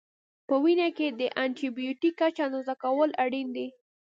په 0.47 0.55
وینه 0.63 0.87
کې 0.97 1.07
د 1.19 1.21
انټي 1.43 1.67
بیوټیک 1.77 2.13
کچه 2.19 2.41
اندازه 2.47 2.73
کول 2.83 3.09
اړین 3.23 3.47
دي. 3.55 3.67